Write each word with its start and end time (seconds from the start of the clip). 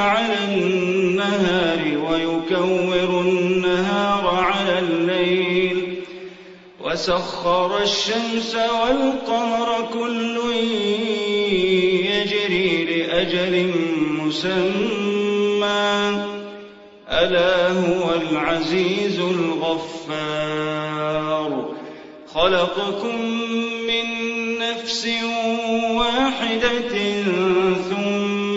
على 0.00 0.38
النهار 0.44 1.80
ويكور 1.98 3.20
النهار 3.20 4.24
على 4.26 4.78
الليل. 4.78 5.94
وسخر 6.80 7.82
الشمس 7.82 8.54
والقمر 8.54 9.88
كل 9.92 10.40
يجري 12.04 12.84
لأجل 12.84 13.54
مسمى. 14.18 15.90
ألا 17.08 17.72
هو 17.72 18.14
العزيز 18.14 19.18
الغفار. 19.20 20.70
خلقكم 22.34 23.16
من 23.86 24.06
نفس 24.58 25.08
واحدة 25.90 26.94
ثم 27.90 28.09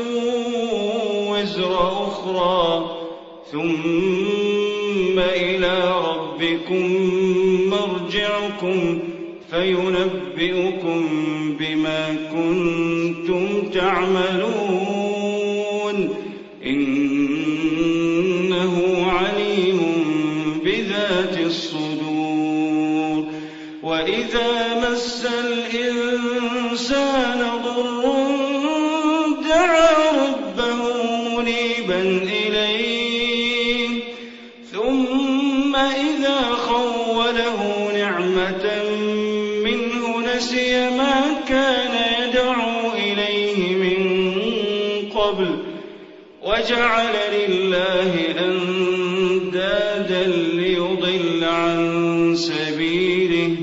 وزر 1.30 1.78
أخرى. 2.06 2.96
ثم 3.52 5.18
إلى 5.18 5.94
ربكم 6.08 6.96
مرجعكم. 7.70 8.98
فينبئكم 9.50 11.08
بما 11.58 12.16
كنتم 12.32 13.70
تعملون. 13.70 14.59
وجعل 46.70 47.16
لله 47.32 48.12
أندادا 48.38 50.26
ليضل 50.54 51.44
عن 51.44 52.34
سبيله. 52.36 53.56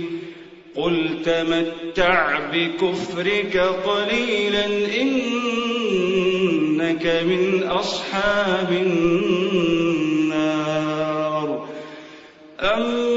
قل 0.75 1.21
تمتع 1.25 2.39
بكفرك 2.53 3.57
قليلا 3.57 4.65
إنك 5.01 7.05
من 7.05 7.63
أصحاب 7.63 8.71
النار. 8.71 9.87
أمن 12.59 13.16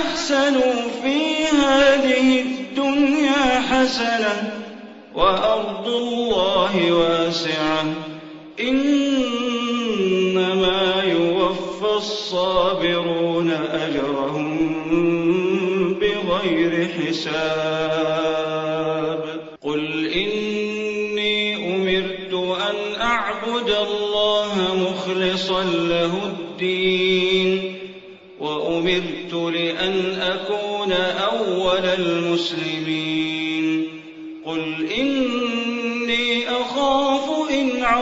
أحسنوا 0.00 0.74
في 1.02 1.18
هذه 1.46 2.40
الدنيا 2.40 3.60
حسنة 3.60 4.34
وأرض 5.14 5.88
الله 5.88 6.92
واسعة. 6.92 7.84
إنما 8.60 9.42
يوفى 11.04 11.96
الصابرون 11.96 13.50
أجرهم 13.72 14.70
بغير 15.94 16.88
حساب. 16.88 18.00
قل 19.62 20.06
إني 20.06 21.40
أمرت 21.76 22.32
أن 22.70 22.76
أعبد 23.00 23.70
الله 23.70 24.52
مخلصا 24.74 25.62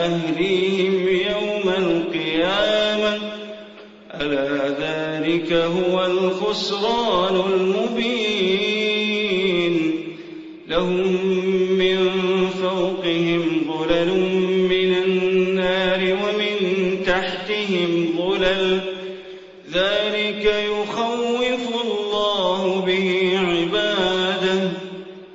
وأهليهم 0.00 1.08
يوم 1.08 1.68
القيامة. 1.78 3.18
ألا 4.20 4.68
ذلك 4.68 5.52
هو 5.52 6.06
الخسران 6.06 7.36
المبين. 7.52 8.94
لهم 10.68 11.26
من 11.78 11.98
فوقهم 12.62 13.72
ظلل 13.72 14.20
من 14.68 14.94
النار 14.94 16.00
ومن 16.00 16.56
تحتهم 17.06 18.14
ظلل. 18.18 18.80
ذلك 19.72 20.44
يخوف 20.44 21.64
الله 21.84 22.80
به 22.86 23.38
عباده. 23.38 24.70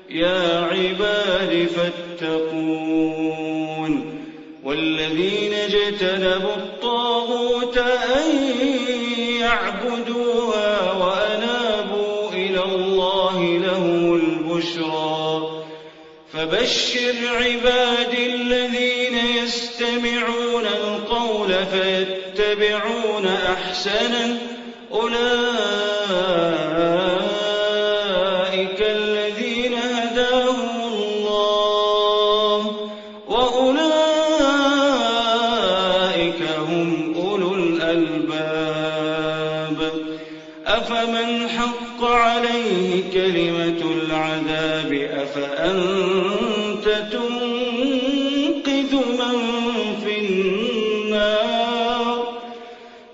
يا 0.09 0.59
عباد 0.71 1.67
فاتقون 1.75 2.04
اجتنبوا 5.87 6.55
الطاغوت 6.55 7.77
أن 7.77 8.47
يعبدوها 9.39 10.91
وأنابوا 10.91 12.29
إلى 12.33 12.63
الله 12.63 13.57
لهم 13.57 14.15
البشرى. 14.15 15.63
فبشر 16.33 17.13
عبادي 17.35 18.25
الذين 18.35 19.15
يستمعون 19.43 20.65
القول 20.65 21.55
فيتبعون 21.65 23.27
أحسنه. 23.27 24.37
أولئك 24.91 25.74
أفأنت 45.37 46.85
تنقذ 47.11 48.95
من 48.95 49.37
في 50.03 50.19
النار. 50.19 52.17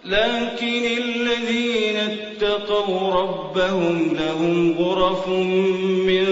لكن 0.06 0.84
الذين 0.98 1.98
اتقوا 1.98 3.14
ربهم 3.14 4.18
لهم 4.20 4.76
غرف 4.80 5.28
من 6.08 6.26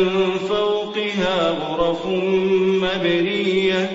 فوقها 0.49 1.49
غرف 1.49 2.05
مبنية. 2.83 3.91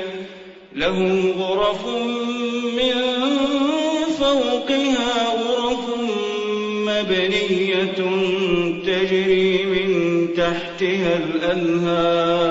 لهم 0.76 1.32
غرف 1.38 1.86
من 2.76 2.94
فوقها 4.18 5.28
غرف 5.28 5.84
مبنية 6.86 7.94
تجري 8.86 9.63
تحتها 10.44 11.16
الأنهار. 11.16 12.44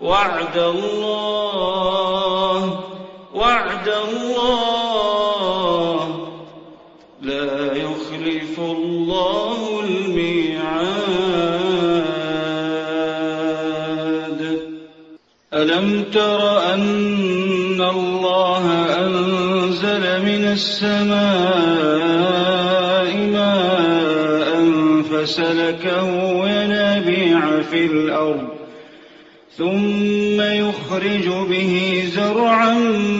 وعد 0.00 0.56
الله 0.56 2.80
وعد 3.34 3.88
الله. 4.08 5.98
لا 7.22 7.72
يخلف 7.72 8.60
الله 8.60 9.80
الميعاد. 9.84 10.54
ألم 15.54 16.04
تر 16.12 16.72
أن 16.74 17.80
الله 17.80 18.66
أنزل 19.06 20.22
من 20.22 20.44
السماء 20.52 22.03
فسلكه 25.24 26.08
ينابيع 26.48 27.62
في 27.70 27.86
الأرض 27.86 28.48
ثم 29.58 30.40
يخرج 30.40 31.28
به 31.48 32.02
زرعا 32.06 32.74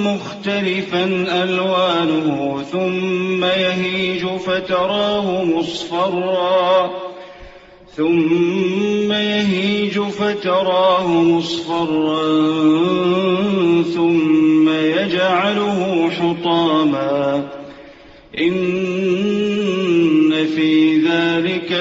مختلفا 0.05 1.05
ألوانه 1.43 2.63
ثم 2.73 3.45
يهيج 3.45 4.27
فتراه 4.27 5.45
مصفرا 5.45 6.91
ثم 7.97 9.13
يهيج 9.13 10.01
فتراه 10.01 11.09
مصفرا 11.09 12.23
ثم 13.95 14.69
يجعله 14.69 16.11
حطاما 16.11 17.44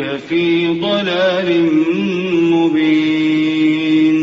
أولئك 0.00 0.20
في 0.28 0.66
ضلال 0.80 1.70
مبين. 2.52 4.16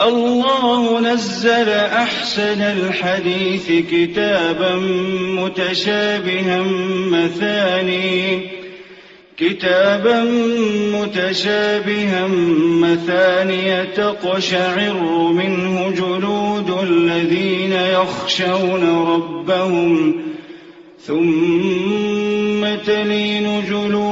الله 0.00 1.00
نزل 1.00 1.68
أحسن 1.68 2.60
الحديث 2.60 3.72
كتابا 3.90 4.76
متشابها 5.38 6.62
مثاني. 7.10 8.40
كتابا 9.36 10.24
متشابها 10.94 12.26
مثانية 12.82 13.84
تقشعر 13.84 15.32
منه 15.32 15.90
جلود 15.90 16.70
الذين 16.82 17.72
يخشون 17.72 19.06
ربهم 19.06 20.14
ثم 21.06 22.74
تلين 22.86 23.64
جلودهم 23.70 24.11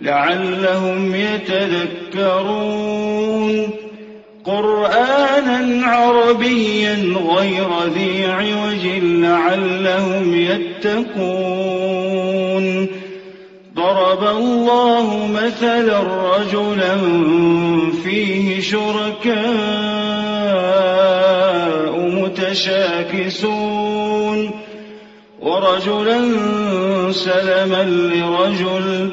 لعلهم 0.00 1.14
يتذكرون 1.14 2.68
قرآنا 4.44 5.86
عربيا 5.86 6.94
غير 7.36 7.68
ذي 7.94 8.24
عوج 8.26 8.86
لعلهم 9.02 10.34
يتقون 10.34 11.88
ضرب 13.74 14.24
الله 14.24 15.26
مثلا 15.26 16.00
رجلا 16.36 16.96
فيه 18.04 18.60
شركاء 18.60 19.38
متشاكسون 22.38 23.68
ورجلا 25.40 26.32
سلما 27.12 27.84
لرجل 27.84 29.10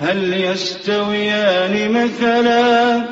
هل 0.00 0.34
يستويان 0.34 1.92
مثلا 1.92 3.04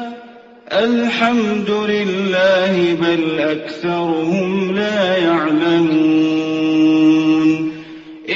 الحمد 0.73 1.71
لله 1.71 2.95
بل 3.00 3.38
أكثرهم 3.38 4.75
لا 4.75 5.16
يعلمون 5.16 6.49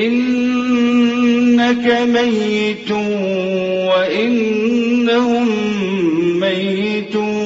إنك 0.00 1.86
ميت 2.08 2.90
وإنهم 3.90 5.48
ميتون 6.40 7.42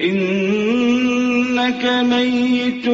إنك 0.00 1.84
ميت 1.84 2.88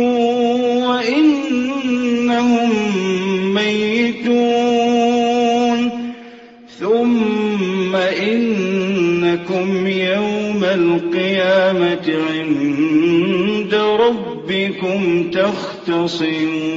ثم 6.81 7.97
إنكم 7.97 9.87
يوم 9.87 10.65
القيامة 10.65 12.07
عند 12.31 13.75
ربكم 13.75 15.31
تختصمون. 15.31 16.71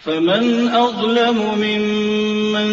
فمن 0.00 0.68
أظلم 0.68 1.38
ممن 1.58 2.70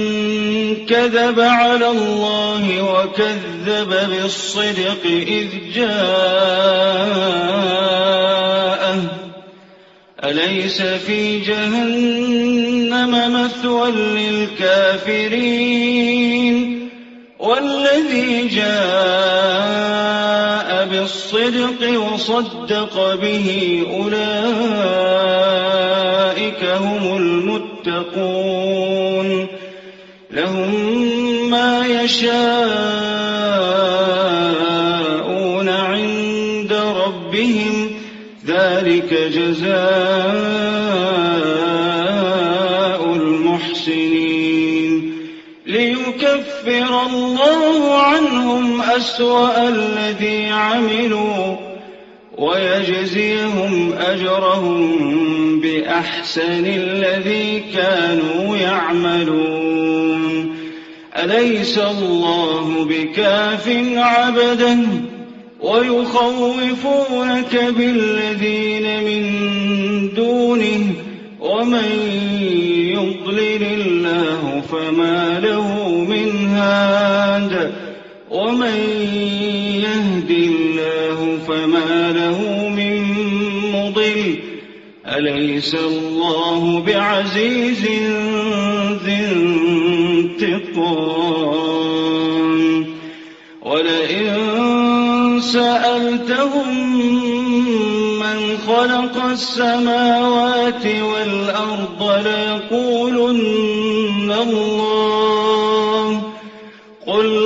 كذب 0.86 1.40
على 1.40 1.90
الله 1.90 2.82
وكذب 2.94 3.90
بالصدق 4.10 5.04
إذ 5.06 5.48
جاءه 5.76 6.98
أليس 10.30 10.82
في 10.82 11.40
جهنم 11.40 13.34
مثوى 13.34 13.92
للكافرين؟ 13.92 15.38
والذي 17.40 18.48
جاء 18.48 18.68
بالصدق 20.86 22.00
وصدق 22.00 23.16
به 23.16 23.84
أولئك 23.92 24.18
هم 26.64 27.18
المتقون. 27.18 29.48
لهم 30.32 31.50
ما 31.50 31.88
يشاءون 31.88 33.07
ليكفر 46.08 47.06
الله 47.06 47.98
عنهم 48.02 48.82
أسوأ 48.82 49.68
الذي 49.68 50.50
عملوا 50.50 51.56
ويجزيهم 52.38 53.94
أجرهم 53.94 55.60
بأحسن 55.60 56.66
الذي 56.66 57.64
كانوا 57.74 58.58
يعملون. 58.58 59.68
أليس 61.18 61.78
الله 61.78 62.86
بكاف 62.90 63.70
عبدا 63.96 64.88
ويخوفونك 65.60 67.56
بالذين 67.78 69.04
من 69.04 69.24
دونه 70.14 70.94
ومن 71.40 71.92
يضلل 72.94 73.64
الله 73.64 74.62
فما 74.72 75.40
له 75.40 75.87
هاد 76.58 77.54
ومن 78.32 78.78
يهد 79.88 80.32
الله 80.32 81.20
فما 81.48 82.12
له 82.12 82.40
من 82.70 82.96
مضل. 83.76 84.22
أليس 85.08 85.76
الله 85.76 86.80
بعزيز 86.88 87.84
ذي 89.06 89.20
انتقام؟ 90.42 91.28
ولئن 93.62 94.36
سألتهم 95.42 96.70
من 98.20 98.40
خلق 98.68 99.16
السماوات 99.26 100.86
والأرض 100.86 102.02
ليقولن 102.28 103.28
الله. 104.42 105.87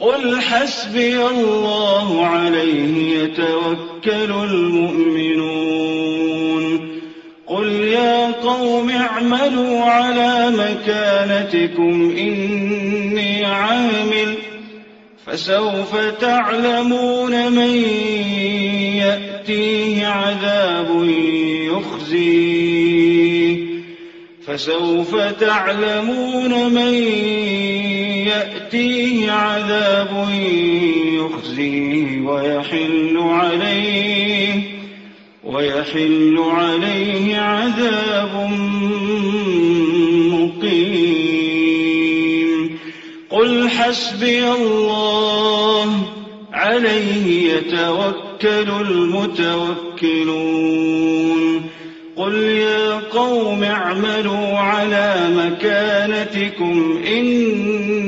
قل 0.00 0.40
حسبي 0.40 1.26
الله 1.26 2.26
عليه 2.26 3.22
يتوكل 3.22 4.32
المؤمنون. 4.50 5.64
قل 7.46 7.72
يا 7.72 8.32
قوم 8.32 8.90
اعملوا 8.90 9.80
على 9.80 10.50
مكانتكم 10.50 12.16
إني 12.18 13.44
عامل. 13.44 14.34
فسوف 15.26 15.96
تعلمون 16.20 17.52
من 17.52 17.84
يأتيه 18.96 20.06
عذاب 20.06 21.04
يخزيه. 21.72 23.56
فسوف 24.46 25.16
تعلمون 25.16 26.74
من 26.74 26.94
يأتيه 28.26 29.30
عذاب 29.30 30.28
يخزيه 31.12 32.20
ويحل 32.20 33.16
عليه 33.18 34.60
ويحل 35.44 36.38
عليه 36.38 37.38
عذاب 37.38 38.50
مقيم. 40.32 41.64
قل 43.30 43.68
حسبي 43.68 44.48
الله 44.48 46.02
عليه 46.52 47.52
يتوكل 47.52 48.70
المتوكلون. 48.80 49.84
قل 52.16 52.34
يا 52.34 52.94
قوم 52.94 53.62
اعملوا 53.62 54.58
على 54.58 55.30
مكانتكم 55.36 56.98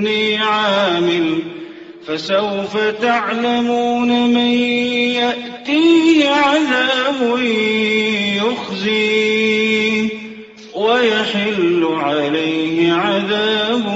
إني 0.07 0.37
عامل 0.37 1.43
فسوف 2.07 2.77
تعلمون 3.03 4.09
من 4.35 4.55
يأتيه 5.19 6.29
عذاب 6.29 7.39
يخزيه 8.37 10.09
ويحل 10.75 11.89
عليه 11.91 12.93
عذاب 12.93 13.96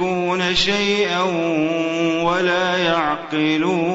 يملكون 0.00 0.54
شيئا 0.54 1.22
ولا 2.22 2.76
يعقلون. 2.76 3.86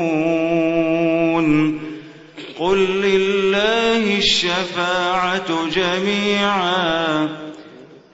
قل 2.60 2.78
لله 2.78 4.18
الشفاعة 4.18 5.70
جميعا 5.76 7.30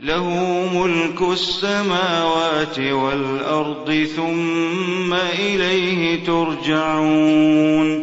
له 0.02 0.30
ملك 0.74 1.22
السماوات 1.22 2.80
والأرض 2.80 4.08
ثم 4.16 5.14
إليه 5.14 6.24
ترجعون. 6.24 7.97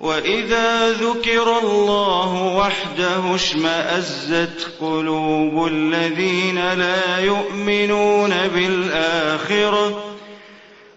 وإذا 0.00 0.92
ذكر 0.92 1.58
الله 1.58 2.56
وحده 2.56 3.34
اشمأزت 3.34 4.68
قلوب 4.80 5.66
الذين 5.66 6.72
لا 6.72 7.18
يؤمنون 7.18 8.30
بالآخرة 8.54 10.09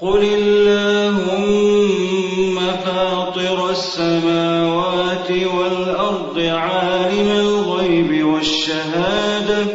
قل 0.00 0.24
اللهم 0.24 1.78
فاطر 2.84 3.70
السماوات 3.70 5.30
والأرض 5.30 6.38
عالم 6.38 7.30
الغيب 7.30 8.26
والشهادة 8.26 9.66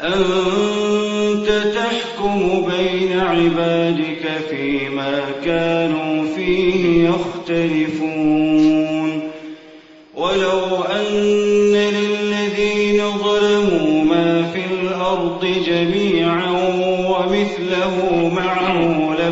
أنت 0.00 1.48
تحكم 1.74 2.66
بين 2.66 3.20
عبادك 3.20 4.28
فيما 4.50 5.20
كانوا 5.44 6.24
فيه 6.36 7.08
يختلفون 7.08 8.28
ولو 10.14 10.82
أن 10.82 11.74
للذين 11.74 13.02
ظلموا 13.18 14.04
ما 14.04 14.50
في 14.52 14.60
الأرض 14.80 15.44
جميعا 15.66 16.07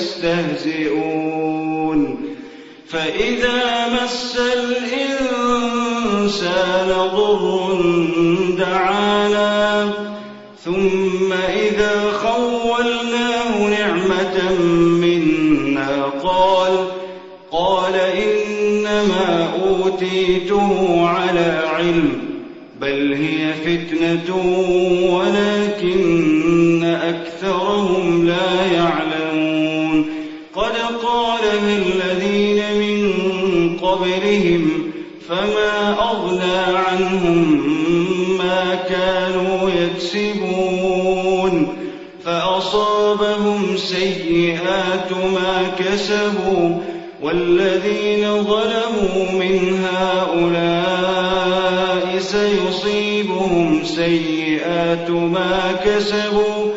يستهزئون. 0.00 2.00
فإذا 2.88 3.88
مس 3.88 4.38
الإنسان 4.56 5.68
ضر 6.88 7.82
دعانا 8.58 9.92
ثم 10.64 11.32
إذا 11.32 12.12
خولناه 12.12 13.68
نعمة 13.68 14.52
منا 14.76 16.04
قال 16.22 16.86
قال 17.52 17.94
إنما 17.94 19.52
أوتيته 19.62 21.08
على 21.08 21.62
علم 21.66 22.12
بل 22.80 23.12
هي 23.12 23.52
فتنة 23.52 24.36
قد 30.60 30.76
قالها 31.02 31.76
الذين 31.76 32.60
من 32.78 33.00
قبلهم 33.82 34.92
فما 35.28 35.96
أغنى 36.10 36.58
عنهم 36.76 37.38
ما 38.38 38.74
كانوا 38.88 39.70
يكسبون 39.70 41.54
فأصابهم 42.24 43.76
سيئات 43.76 45.12
ما 45.12 45.70
كسبوا 45.78 46.78
والذين 47.22 48.44
ظلموا 48.44 49.32
من 49.32 49.84
هؤلاء 49.84 50.90
سيصيبهم 52.18 53.84
سيئات 53.84 55.10
ما 55.10 55.72
كسبوا 55.84 56.70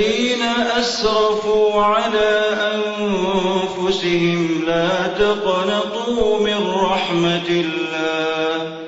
الذين 0.00 0.42
أسرفوا 0.78 1.82
على 1.82 2.56
أنفسهم 2.76 4.64
لا 4.66 5.06
تقنطوا 5.06 6.38
من 6.40 6.70
رحمة 6.82 7.48
الله. 7.48 8.78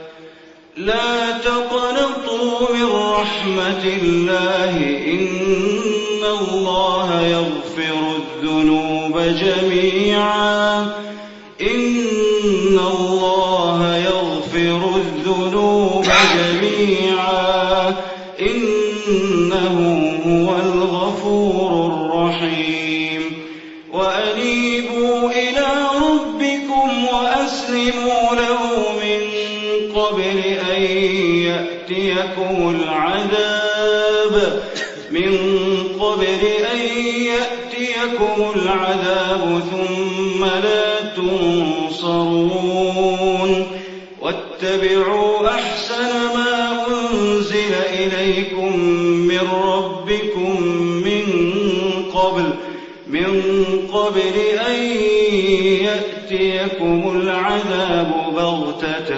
لا 0.76 1.38
تقنطوا 1.38 2.74
من 2.74 2.92
رحمة 3.12 3.84
الله. 4.02 4.76
إن 5.06 6.24
الله 6.24 7.22
يغفر 7.22 7.96
الذنوب 8.16 9.18
جميعا. 9.18 10.86
يأتيكم 38.22 38.52
العذاب 38.56 39.62
ثم 39.70 40.44
لا 40.44 41.00
تنصرون 41.16 42.50
واتبعوا 44.20 45.48
أحسن 45.48 46.10
ما 46.34 46.86
أنزل 46.88 47.74
إليكم 47.74 48.78
من 49.28 49.48
ربكم 49.64 50.62
من 51.04 51.24
قبل 52.14 52.44
من 53.08 53.42
قبل 53.92 54.36
أن 54.68 54.82
يأتيكم 55.84 57.20
العذاب 57.20 58.10
بغتة 58.36 59.10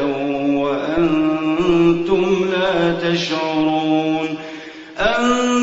وأنتم 0.60 2.24
لا 2.52 2.76
تشعرون. 2.92 4.38
أن 4.98 5.54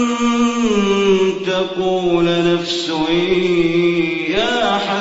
تقول 1.46 2.26
نفس 2.26 2.90
يا 2.90 3.31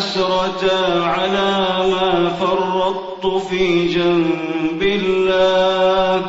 حسرة 0.01 0.65
على 1.03 1.51
ما 1.91 2.37
فرطت 2.41 3.25
في 3.51 3.89
جنب 3.89 4.83
الله. 4.83 6.27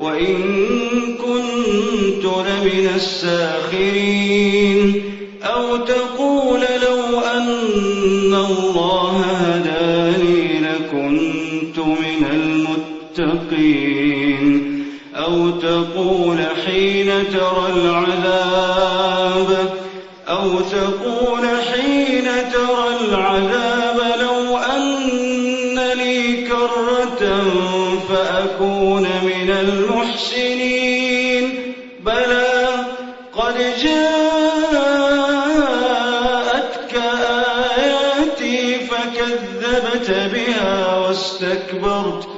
وإن 0.00 0.36
كنت 1.16 2.24
لمن 2.24 2.90
الساخرين. 2.94 5.02
أو 5.42 5.76
تقول 5.76 6.60
لو 6.60 7.20
أن 7.20 8.34
الله 8.34 9.20
هداني 9.20 10.60
لكنت 10.60 11.78
من 11.78 12.24
المتقين. 13.18 14.84
أو 15.14 15.50
تقول 15.50 16.38
حين 16.66 17.06
ترى 17.06 17.72
العذاب 17.76 18.37
فأكون 28.08 29.02
من 29.02 29.50
المحسنين. 29.50 31.44
بلى 32.00 32.68
قد 33.32 33.54
جاءتك 33.82 34.08
آياتي 37.76 38.78
فكذبت 38.78 40.10
بها 40.10 40.96
واستكبرت 40.96 42.28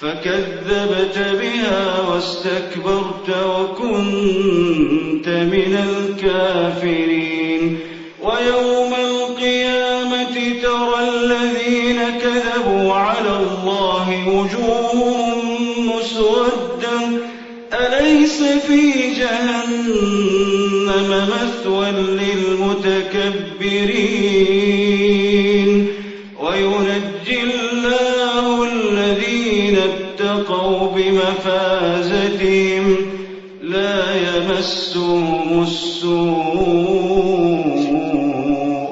فكذبت 0.00 1.18
بها 1.18 2.00
واستكبرت 2.08 3.28
وكنت 3.46 5.28
من 5.28 5.72
الكافرين. 5.88 7.78
ويوم 8.22 8.91
وجوههم 14.32 15.38
مسودا 15.86 16.98
أليس 17.72 18.42
في 18.42 18.80
جهنم 19.18 21.08
مثوى 21.32 21.90
للمتكبرين؟ 21.90 23.12
وينجي 26.42 27.38
الله 27.42 28.44
الذين 28.64 29.76
اتقوا 29.78 30.88
بمفازتهم 30.96 32.84
لا 33.62 34.00
يمسهم 34.16 35.62
السوء 35.62 36.22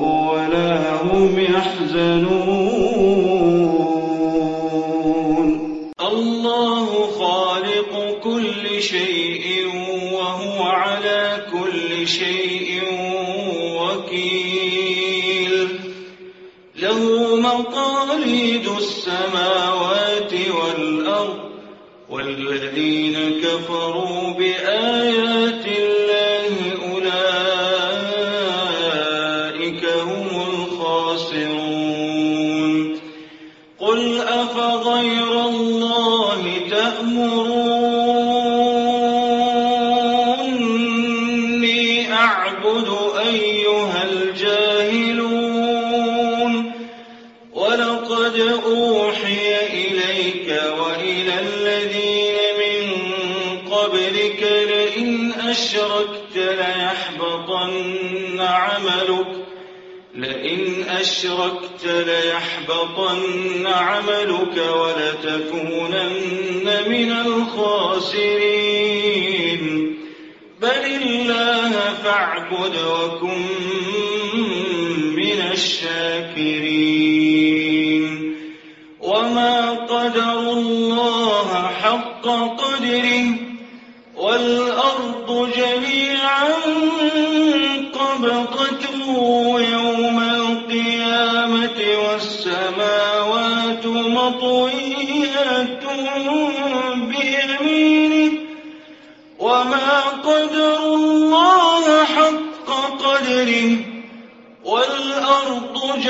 ولا 0.00 0.72
هم 1.03 1.33
يحزنون. 1.38 3.10
ليحبطن 58.02 58.40
عملك 58.40 59.46
لئن 60.14 60.84
أشركت 60.88 61.84
ليحبطن 61.84 63.66
عملك 63.66 64.56
ولتكونن 64.76 66.08
من 66.88 67.12
الخاسرين. 67.12 68.20
بل 70.60 70.84
الله 71.02 71.72
فاعبد 72.04 72.76
وكن 72.76 73.42
من 75.16 75.40
الشاكرين. 75.52 77.00
وما 79.00 79.70
قدروا 79.70 80.52
الله 80.52 81.66
حق 81.82 82.26
قدره 82.56 83.24
والأرض 84.16 85.50
جميعا 85.56 86.19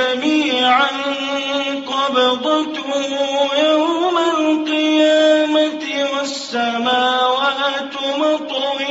جميعا 0.01 0.89
قبضته 1.87 2.91
يوم 3.65 4.17
القيامة 4.39 5.85
والسماوات 6.13 7.95
مطوية 8.19 8.90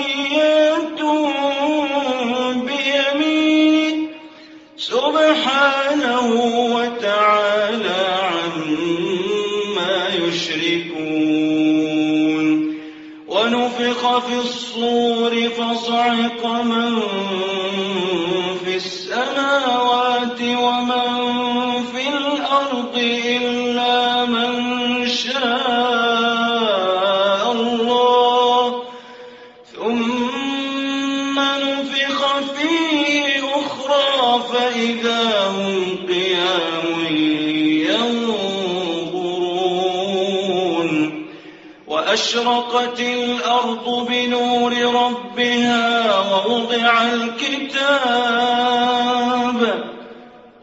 الكتاب 47.70 49.62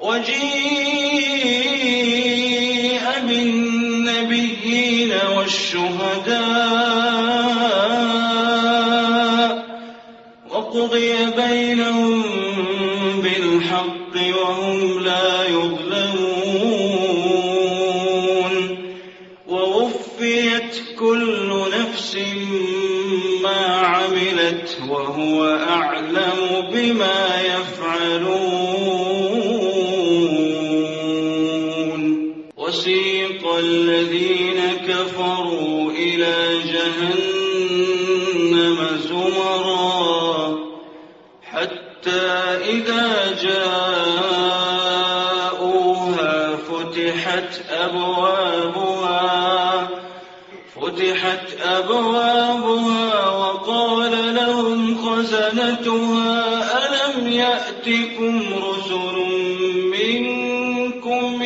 وجيء 0.03 1.37
بالنبيين 3.29 5.12
والشهداء 5.37 6.77
وقضي 10.51 11.11
بينهم 11.37 11.96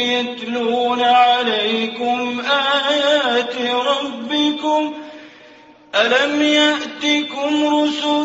يتلون 0.00 1.00
عليكم 1.02 2.42
آيات 2.90 3.54
ربكم 3.86 4.92
ألم 5.94 6.42
يأتكم 6.42 7.74
رسل 7.74 8.19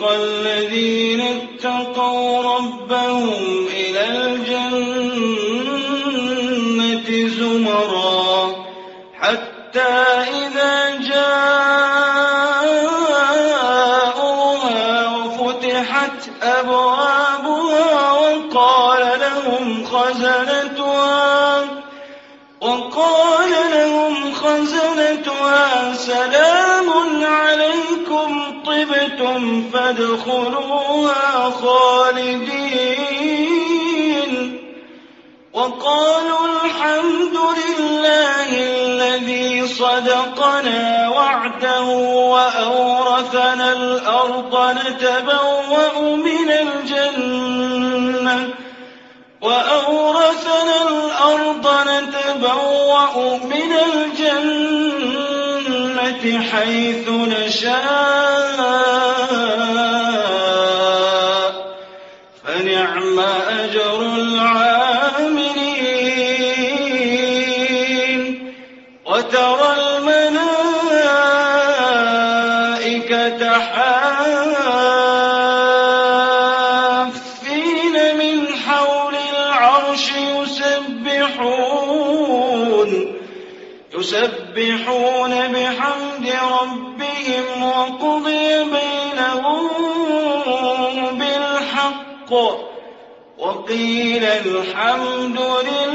سيق 0.00 0.08
الذين 0.10 1.20
اتقوا 1.20 2.42
ربهم 2.42 3.66
إلى 3.76 4.04
الجنة 4.16 5.88
زمرا 7.28 8.52
حتى 9.20 10.09
ادخلوها 30.00 31.50
خالدين. 31.50 33.00
وقالوا 35.52 36.38
الحمد 36.64 37.36
لله 37.60 38.48
الذي 38.50 39.66
صدقنا 39.66 41.08
وعده 41.08 41.84
وأورثنا 42.34 43.72
الأرض 43.72 44.76
نتبوأ 44.78 46.16
من 46.16 46.50
الجنة. 46.50 48.38
وأورثنا 49.42 50.76
الأرض 50.88 51.66
نتبوأ 51.88 53.38
من 53.44 53.72
الجنة. 53.72 54.79
حيث 56.26 57.08
نشاء. 57.08 58.60
الحمد 94.18 95.38
لله 95.38 95.89